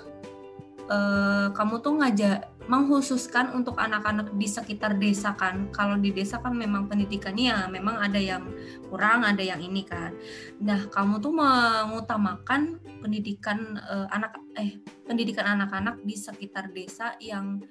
[0.89, 2.37] eh, kamu tuh ngajak
[2.69, 5.69] menghususkan untuk anak-anak di sekitar desa kan.
[5.73, 8.45] Kalau di desa kan memang pendidikannya ya memang ada yang
[8.89, 10.13] kurang, ada yang ini kan.
[10.61, 17.61] Nah, kamu tuh mengutamakan pendidikan eh, anak eh pendidikan anak-anak di sekitar desa yang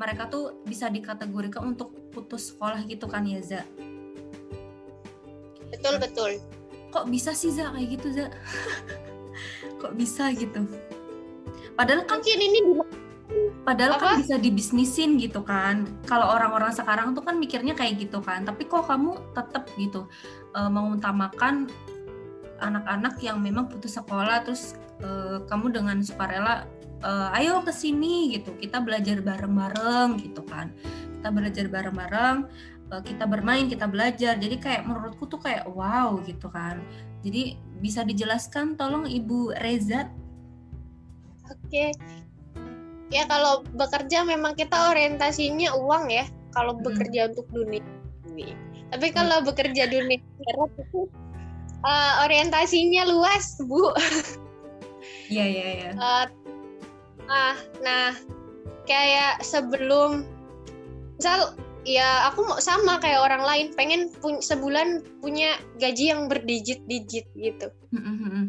[0.00, 3.62] mereka tuh bisa dikategorikan untuk putus sekolah gitu kan ya, Za?
[5.70, 6.32] betul betul
[6.90, 8.26] Kok bisa sih, Za, kayak gitu, Za?
[9.80, 10.66] Kok bisa gitu?
[11.80, 13.08] Padahal kan mungkin ini di-
[13.64, 14.20] Padahal kan Apa?
[14.20, 15.88] bisa dibisnisin gitu kan.
[16.04, 18.44] Kalau orang-orang sekarang tuh kan mikirnya kayak gitu kan.
[18.44, 20.04] Tapi kok kamu tetap gitu
[20.52, 21.72] eh, mengutamakan
[22.60, 26.68] anak-anak yang memang putus sekolah terus eh, kamu dengan sukarela
[27.00, 28.52] eh, ayo ke sini gitu.
[28.60, 30.76] Kita belajar bareng-bareng gitu kan.
[31.16, 32.36] Kita belajar bareng-bareng,
[32.92, 34.36] eh, kita bermain, kita belajar.
[34.36, 36.82] Jadi kayak menurutku tuh kayak wow gitu kan.
[37.24, 40.19] Jadi bisa dijelaskan tolong Ibu Reza
[41.50, 41.92] Oke.
[43.10, 46.24] Ya kalau bekerja memang kita orientasinya uang ya.
[46.54, 46.82] Kalau Mm.
[46.86, 47.82] bekerja untuk dunia
[48.30, 48.54] ini.
[48.90, 51.00] Tapi kalau bekerja dunia akhirat itu
[51.80, 53.90] eh, orientasinya luas, Bu.
[55.30, 55.90] Iya iya iya.
[55.94, 56.26] Nah,
[57.86, 58.12] nah
[58.84, 60.26] kayak sebelum
[61.16, 61.54] misal
[61.86, 67.68] ya aku mau sama kayak orang lain pengen pun- sebulan punya gaji yang berdijit-dijit gitu.
[67.94, 68.39] Mm, mm, mm.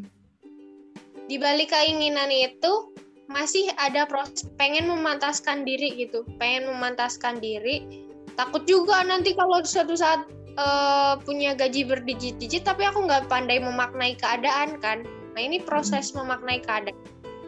[1.31, 2.91] Di balik keinginan itu
[3.31, 8.03] masih ada proses pengen memantaskan diri gitu pengen memantaskan diri.
[8.35, 10.27] Takut juga nanti kalau suatu saat
[10.59, 15.07] eh, punya gaji berdijit-dijit tapi aku nggak pandai memaknai keadaan kan.
[15.07, 16.99] Nah ini proses memaknai keadaan.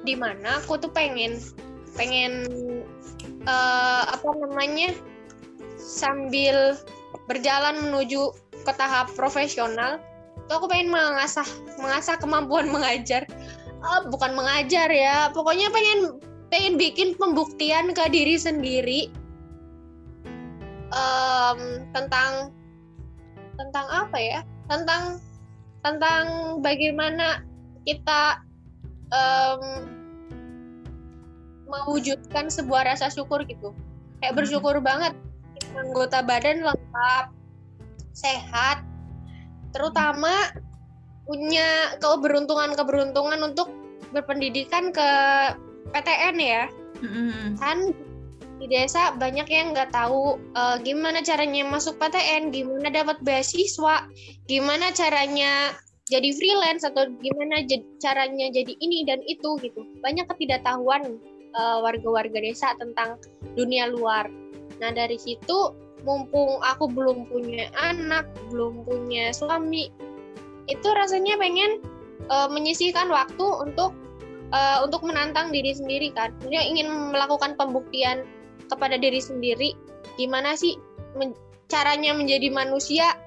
[0.08, 1.44] Di mana aku tuh pengen
[2.00, 2.48] pengen
[3.44, 4.96] eh, apa namanya
[5.76, 6.80] sambil
[7.28, 8.32] berjalan menuju
[8.64, 10.00] ke tahap profesional
[10.48, 11.48] tuh aku pengen mengasah
[11.80, 13.28] mengasah kemampuan mengajar
[13.84, 15.28] Ah, bukan mengajar ya.
[15.36, 19.12] Pokoknya pengen pengen bikin pembuktian ke diri sendiri.
[20.94, 21.60] Em,
[21.92, 22.56] tentang
[23.60, 24.40] tentang apa ya?
[24.72, 25.20] Tentang
[25.84, 27.44] tentang bagaimana
[27.84, 28.40] kita
[29.12, 29.62] em,
[31.68, 33.76] mewujudkan sebuah rasa syukur gitu.
[34.24, 35.12] Kayak bersyukur banget.
[35.76, 37.26] Anggota badan lengkap
[38.14, 38.86] sehat
[39.74, 40.54] terutama
[41.24, 43.72] punya keberuntungan-keberuntungan untuk
[44.12, 45.10] berpendidikan ke
[45.96, 46.64] PTN ya
[47.00, 47.58] Mm-mm.
[47.58, 47.92] kan
[48.64, 54.08] di desa banyak yang nggak tahu eh, gimana caranya masuk PTN, gimana dapat beasiswa,
[54.48, 55.76] gimana caranya
[56.08, 59.84] jadi freelance atau gimana jad- caranya jadi ini dan itu gitu.
[60.00, 61.20] Banyak ketidaktahuan
[61.54, 63.20] eh, warga-warga desa tentang
[63.60, 64.32] dunia luar.
[64.80, 65.76] Nah dari situ
[66.08, 69.92] mumpung aku belum punya anak, belum punya suami,
[70.68, 71.84] itu rasanya pengen
[72.30, 73.92] eh, menyisihkan waktu untuk
[74.54, 76.32] eh, untuk menantang diri sendiri kan.
[76.48, 78.24] Dia ingin melakukan pembuktian
[78.72, 79.76] kepada diri sendiri
[80.16, 80.78] gimana sih
[81.18, 83.18] men- caranya menjadi manusia,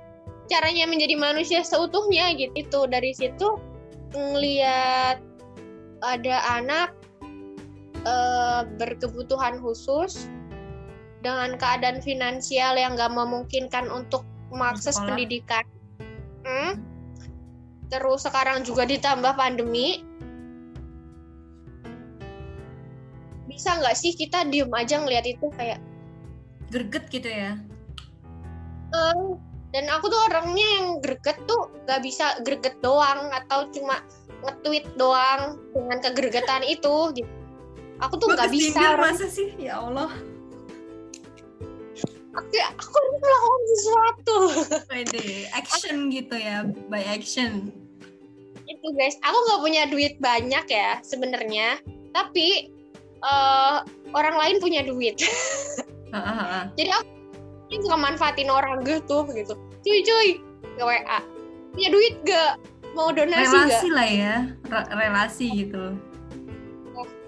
[0.46, 2.86] caranya menjadi manusia seutuhnya gitu.
[2.86, 3.58] Dari situ
[4.14, 5.18] ngelihat
[6.04, 6.94] ada anak
[8.06, 10.30] eh, berkebutuhan khusus
[11.26, 14.22] dengan keadaan finansial yang nggak memungkinkan untuk
[14.54, 15.66] mengakses pendidikan.
[16.46, 16.78] Hmm?
[17.86, 20.02] Terus sekarang juga ditambah pandemi.
[23.46, 25.80] Bisa nggak sih kita diem aja ngeliat itu kayak
[26.68, 27.56] greget gitu ya
[28.90, 29.26] "Eh,"
[29.70, 34.02] dan aku tuh orangnya yang greget tuh nggak bisa greget doang atau cuma
[34.44, 37.30] nge-tweet doang dengan kegregetan itu gitu.
[38.02, 40.12] Aku tuh nggak bisa masa sih ya Allah
[42.36, 44.38] aku, aku harus melakukan sesuatu.
[44.86, 45.28] Pede.
[45.56, 47.72] Action gitu ya by action.
[48.68, 49.16] Itu guys.
[49.24, 51.80] Aku nggak punya duit banyak ya sebenarnya.
[52.12, 52.70] Tapi
[53.20, 53.76] eh,
[54.12, 55.16] orang lain punya duit.
[56.78, 57.08] Jadi aku
[57.72, 59.54] ini suka manfaatin orang gitu gitu.
[59.82, 60.28] Cuy cuy.
[60.76, 61.20] Ke WA
[61.76, 62.56] punya duit gak
[62.96, 64.34] mau donasi relasi lah ya.
[64.72, 65.92] Re- relasi gitu.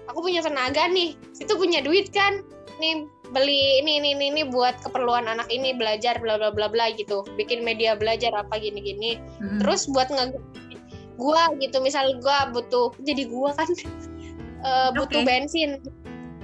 [0.09, 1.13] Aku punya tenaga nih.
[1.37, 2.41] Itu punya duit kan?
[2.81, 6.89] Nih beli ini ini ini, ini buat keperluan anak ini belajar bla bla bla bla
[6.93, 7.21] gitu.
[7.37, 9.11] Bikin media belajar apa gini gini.
[9.41, 9.61] Mm-mm.
[9.61, 10.35] terus buat nge
[11.19, 13.69] gua gitu misal gua butuh jadi gua kan
[14.67, 15.27] eh, butuh Oke.
[15.27, 15.79] bensin.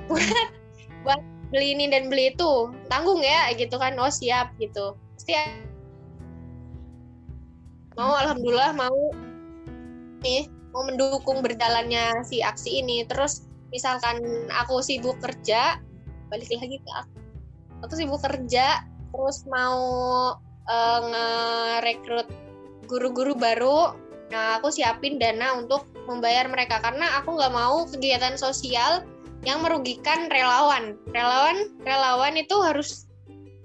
[0.05, 0.53] Buat
[1.01, 3.97] buat beli ini dan beli itu tanggung ya gitu kan.
[3.97, 4.93] Oh siap gitu.
[5.17, 5.33] Pasti
[7.97, 8.93] mau alhamdulillah mau
[10.21, 13.01] nih mau mendukung berjalannya si aksi ini.
[13.09, 14.21] Terus misalkan
[14.53, 15.81] aku sibuk kerja
[16.29, 17.17] balik lagi ke aku.
[17.85, 18.81] Aku sibuk kerja
[19.13, 19.83] terus mau
[20.67, 22.27] eh, ngerekrut
[22.89, 23.93] guru-guru baru.
[24.33, 29.05] Nah aku siapin dana untuk membayar mereka karena aku nggak mau kegiatan sosial
[29.45, 30.97] yang merugikan relawan.
[31.13, 33.05] Relawan relawan itu harus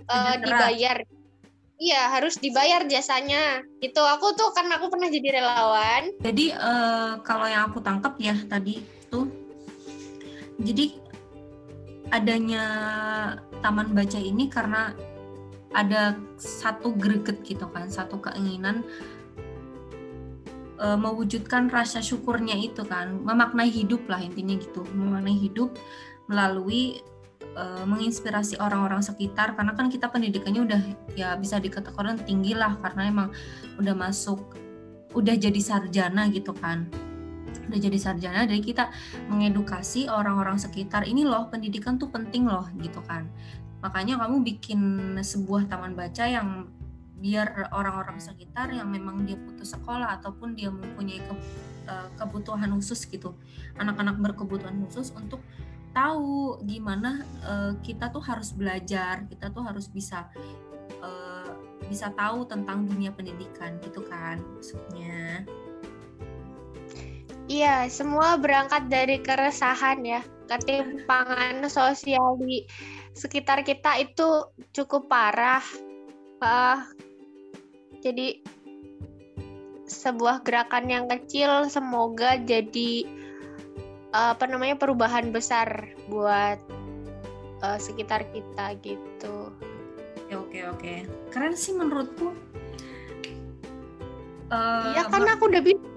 [0.05, 0.45] Sejahtera.
[0.45, 0.99] dibayar.
[1.81, 3.65] Iya harus dibayar jasanya.
[3.81, 6.13] Gitu aku tuh karena aku pernah jadi relawan.
[6.21, 9.25] Jadi eh, kalau yang aku tangkap ya tadi tuh,
[10.61, 10.93] jadi
[12.11, 12.65] adanya
[13.63, 14.95] taman baca ini karena
[15.71, 18.83] ada satu greget gitu kan, satu keinginan
[20.83, 25.71] eh, mewujudkan rasa syukurnya itu kan, memaknai hidup lah intinya gitu, memaknai hidup
[26.27, 26.99] melalui
[27.55, 30.83] eh, menginspirasi orang-orang sekitar karena kan kita pendidikannya udah
[31.15, 33.29] ya bisa dikatakan tinggi lah karena emang
[33.79, 34.59] udah masuk
[35.15, 36.87] udah jadi sarjana gitu kan
[37.71, 38.85] udah jadi sarjana jadi kita
[39.31, 43.31] mengedukasi orang-orang sekitar ini loh pendidikan tuh penting loh gitu kan.
[43.81, 44.81] Makanya kamu bikin
[45.23, 46.69] sebuah taman baca yang
[47.21, 51.45] biar orang-orang sekitar yang memang dia putus sekolah ataupun dia mempunyai ke-
[51.85, 53.37] eh, kebutuhan khusus gitu
[53.77, 55.45] anak-anak berkebutuhan khusus untuk
[55.93, 60.33] tahu gimana eh, kita tuh harus belajar kita tuh harus bisa
[60.89, 61.53] eh,
[61.93, 65.45] bisa tahu tentang dunia pendidikan gitu kan maksudnya
[67.51, 70.23] Iya, semua berangkat dari keresahan ya.
[70.47, 72.63] Ketimpangan sosial di
[73.19, 75.63] sekitar kita itu cukup parah.
[76.39, 76.87] Ah,
[77.99, 78.39] jadi
[79.91, 83.05] sebuah gerakan yang kecil semoga jadi
[84.15, 86.63] eh, apa namanya perubahan besar buat
[87.67, 89.51] eh, sekitar kita gitu.
[90.31, 90.95] oke oke oke
[91.35, 92.31] keren sih menurutku
[94.51, 95.90] Eh, Iya kan aku udah bilang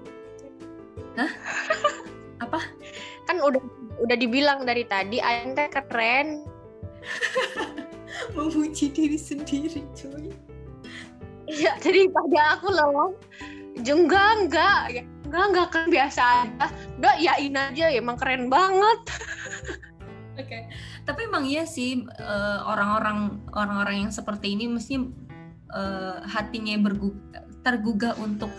[2.44, 2.60] apa
[3.24, 3.62] kan udah
[4.02, 6.44] udah dibilang dari tadi Anda keren.
[8.36, 10.32] memuji diri sendiri cuy
[11.44, 13.12] Iya, daripada aku loh.
[13.76, 14.80] Enggak, enggak.
[14.96, 16.66] Ya, enggak, enggak kan biasa aja.
[16.96, 18.98] Udah yain aja, emang keren banget.
[20.40, 20.66] Oke,
[21.04, 25.04] tapi emang iya sih eh, orang-orang orang-orang yang seperti ini mesti
[25.68, 27.20] eh, hatinya bergu-
[27.60, 28.50] tergugah untuk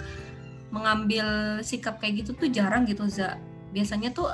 [0.76, 1.26] mengambil
[1.64, 3.40] sikap kayak gitu tuh jarang gitu za.
[3.72, 4.28] Biasanya tuh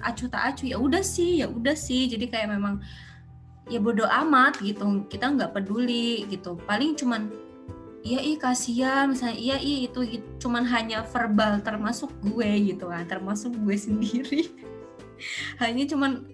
[0.00, 2.08] acuh tak acuh ya udah sih ya udah sih.
[2.08, 2.80] Jadi kayak memang
[3.68, 5.04] ya bodoh amat gitu.
[5.12, 6.56] Kita nggak peduli gitu.
[6.64, 7.28] Paling cuman
[8.00, 10.00] iya ih kasihan misalnya iya ih itu
[10.40, 14.48] cuman hanya verbal termasuk gue gitu kan termasuk gue sendiri.
[15.62, 16.28] Hanya cuman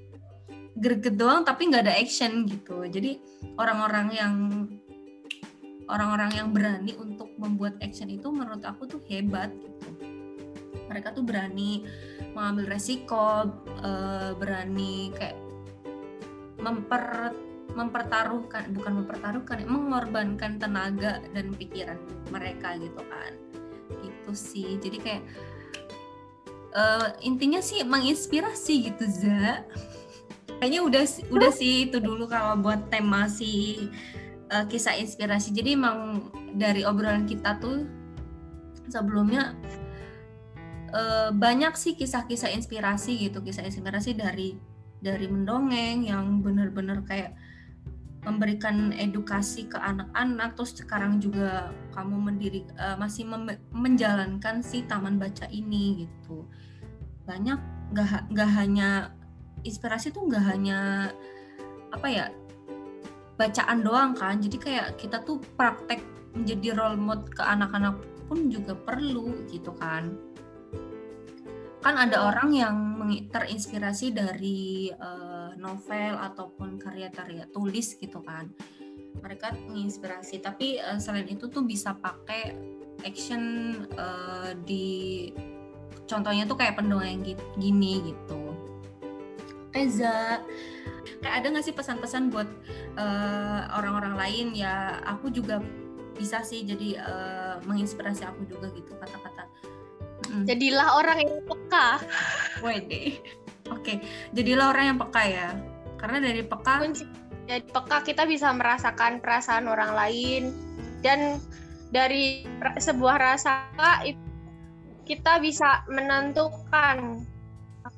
[0.74, 2.82] greget doang tapi nggak ada action gitu.
[2.86, 3.18] Jadi
[3.58, 4.34] orang-orang yang
[5.90, 9.88] orang-orang yang berani untuk membuat action itu menurut aku tuh hebat gitu.
[10.86, 11.82] Mereka tuh berani
[12.32, 13.50] mengambil resiko
[13.82, 15.38] eh, berani kayak
[16.62, 17.34] memper
[17.70, 21.98] mempertaruhkan bukan mempertaruhkan mengorbankan tenaga dan pikiran
[22.30, 23.32] mereka gitu kan.
[24.02, 24.70] Gitu sih.
[24.78, 25.24] Jadi kayak
[26.74, 29.66] eh, intinya sih menginspirasi gitu za.
[30.60, 33.88] Kayaknya udah udah sih itu dulu kalau buat tema si
[34.50, 35.54] eh, kisah inspirasi.
[35.54, 37.86] Jadi emang dari obrolan kita tuh
[38.90, 39.54] sebelumnya
[40.90, 43.40] eh, banyak sih kisah-kisah inspirasi gitu.
[43.40, 44.58] Kisah inspirasi dari
[45.00, 47.32] dari mendongeng yang bener-bener kayak
[48.20, 50.52] memberikan edukasi ke anak-anak.
[50.58, 53.24] Terus sekarang juga kamu mendiri eh, masih
[53.72, 56.44] menjalankan si taman baca ini gitu.
[57.24, 57.58] Banyak
[57.90, 59.14] nggak nggak hanya
[59.66, 61.10] inspirasi tuh nggak hanya
[61.90, 62.26] apa ya
[63.40, 64.36] bacaan doang kan.
[64.36, 66.04] Jadi kayak kita tuh praktek
[66.36, 67.96] menjadi role model ke anak-anak
[68.28, 70.12] pun juga perlu gitu kan.
[71.80, 72.76] Kan ada orang yang
[73.32, 78.52] terinspirasi dari eh, novel ataupun karya-karya tulis gitu kan.
[79.24, 80.44] Mereka menginspirasi.
[80.44, 82.52] Tapi eh, selain itu tuh bisa pakai
[83.00, 83.42] action
[83.96, 84.86] eh, di
[86.04, 88.52] contohnya tuh kayak pendongeng gi- gini gitu.
[89.72, 90.44] Reza
[91.18, 92.48] kayak ada nggak sih pesan-pesan buat
[92.94, 95.58] eh, orang-orang lain ya aku juga
[96.14, 99.44] bisa sih jadi eh, menginspirasi aku juga gitu kata-kata.
[100.30, 100.44] Mm.
[100.46, 101.88] Jadilah orang yang peka.
[102.64, 103.18] Wede.
[103.74, 104.02] Oke,
[104.36, 105.48] jadilah orang yang peka ya.
[105.96, 107.04] Karena dari peka Kunci
[107.50, 110.54] jadi peka kita bisa merasakan perasaan orang lain
[111.02, 111.42] dan
[111.90, 112.46] dari
[112.78, 113.66] sebuah rasa
[114.06, 114.22] itu
[115.02, 117.26] kita bisa menentukan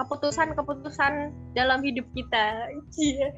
[0.00, 2.70] keputusan-keputusan dalam hidup kita.
[2.96, 3.28] Iya.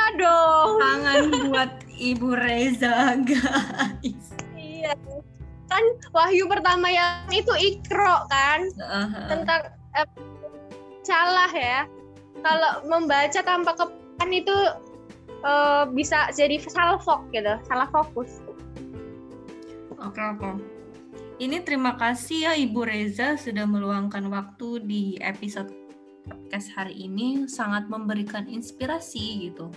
[0.00, 0.80] Aduh.
[0.80, 1.20] tangan
[1.52, 4.26] buat Ibu Reza, guys.
[4.56, 4.96] Iya.
[5.70, 9.20] Kan wahyu pertama yang itu ikro kan Aha.
[9.30, 9.60] tentang
[10.00, 10.08] eh,
[11.04, 11.86] salah ya.
[12.40, 14.56] Kalau membaca tanpa kepan itu
[15.44, 18.40] eh, bisa jadi salah fok gitu, salah fokus.
[20.00, 20.48] Oke, oke.
[21.40, 25.72] Ini terima kasih ya Ibu Reza sudah meluangkan waktu di episode
[26.28, 29.72] podcast hari ini sangat memberikan inspirasi gitu.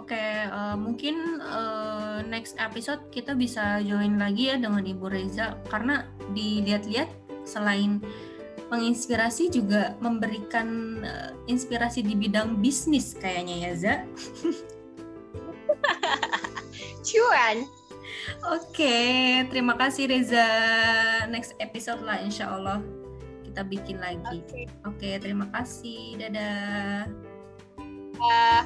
[0.00, 6.08] Oke, eh, mungkin eh, next episode kita bisa join lagi ya dengan Ibu Reza karena
[6.32, 7.12] dilihat-lihat
[7.44, 8.00] selain
[8.72, 13.94] menginspirasi juga memberikan eh, inspirasi di bidang bisnis kayaknya ya Za.
[17.04, 17.79] Cuan.
[18.54, 18.98] Oke,
[19.48, 20.48] terima kasih Reza.
[21.28, 22.80] Next episode lah insya Allah
[23.50, 24.38] kita bikin lagi.
[24.46, 24.62] Oke.
[24.86, 26.16] Oke, terima kasih.
[26.22, 27.10] Dadah.
[28.20, 28.64] Ah,